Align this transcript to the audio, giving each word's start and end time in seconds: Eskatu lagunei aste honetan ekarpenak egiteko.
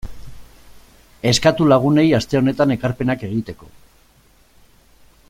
Eskatu 1.31 1.67
lagunei 1.73 2.07
aste 2.21 2.41
honetan 2.41 2.75
ekarpenak 2.77 3.27
egiteko. 3.31 3.73